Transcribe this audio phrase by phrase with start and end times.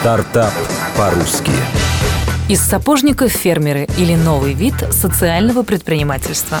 [0.00, 0.54] Стартап
[0.96, 1.79] по-русски.
[2.50, 6.58] Из сапожника фермеры или новый вид социального предпринимательства.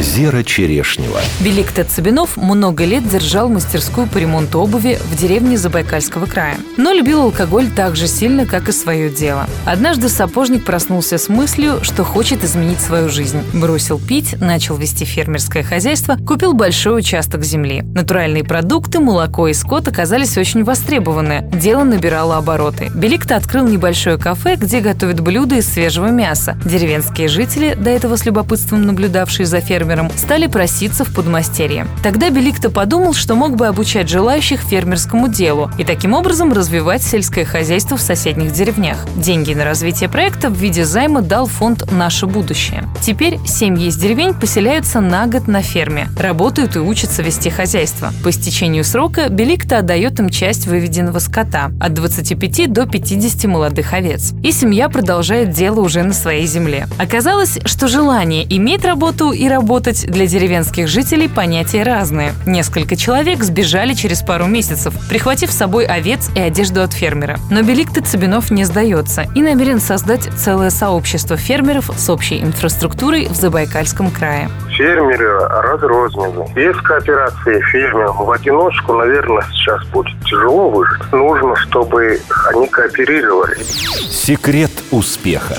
[0.00, 1.20] Зера Черешнева.
[1.40, 6.56] Белик Цыбинов много лет держал мастерскую по ремонту обуви в деревне Забайкальского края.
[6.76, 9.46] Но любил алкоголь так же сильно, как и свое дело.
[9.64, 13.42] Однажды сапожник проснулся с мыслью, что хочет изменить свою жизнь.
[13.52, 17.82] Бросил пить, начал вести фермерское хозяйство, купил большой участок земли.
[17.94, 21.48] Натуральные продукты, молоко и скот оказались очень востребованы.
[21.52, 22.90] Дело набирало обороты.
[22.92, 26.56] Беликта открыл небольшое кафе, где готовят блюда из свежего мяса.
[26.64, 31.86] Деревенские жители, до этого с любопытством наблюдавшие за фермером, стали проситься в подмастерье.
[32.02, 37.44] Тогда Беликто подумал, что мог бы обучать желающих фермерскому делу и таким образом развивать сельское
[37.44, 38.96] хозяйство в соседних деревнях.
[39.16, 42.84] Деньги на развитие проекта в виде займа дал фонд «Наше будущее».
[43.02, 48.12] Теперь семьи из деревень поселяются на год на ферме, работают и учатся вести хозяйство.
[48.24, 54.32] По истечению срока Беликто отдает им часть выведенного скота– от 25 до 50 молодых овец.
[54.42, 55.01] И семья продолжает
[55.50, 56.86] дело уже на своей земле.
[56.98, 62.34] Оказалось, что желание иметь работу и работать для деревенских жителей понятия разные.
[62.46, 67.38] Несколько человек сбежали через пару месяцев, прихватив с собой овец и одежду от фермера.
[67.50, 73.34] Но Беликты Цыбинов не сдается и намерен создать целое сообщество фермеров с общей инфраструктурой в
[73.34, 76.46] Забайкальском крае фермеры разрознены.
[76.54, 81.12] Без кооперации фермеров в одиночку, наверное, сейчас будет тяжело выжить.
[81.12, 82.20] Нужно, чтобы
[82.52, 83.56] они кооперировали.
[83.62, 85.56] Секрет успеха.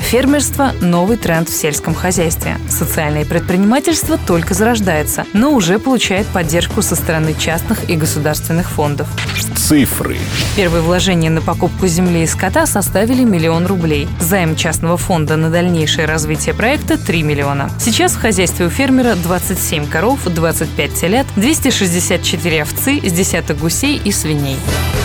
[0.00, 2.58] Фермерство– новый тренд в сельском хозяйстве.
[2.68, 9.08] Социальное предпринимательство только зарождается, но уже получает поддержку со стороны частных и государственных фондов.
[9.56, 10.18] Цифры.
[10.54, 14.06] Первые вложения на покупку земли и скота составили миллион рублей.
[14.20, 17.70] Займ частного фонда на дальнейшее развитие проекта– 3 миллиона.
[17.80, 24.12] Сейчас в хозяйстве у фермера 27 коров, 25 телят, 264 овцы с десяток гусей и
[24.12, 24.58] свиней.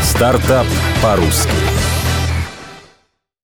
[0.03, 0.67] Стартап
[1.01, 1.49] по-русски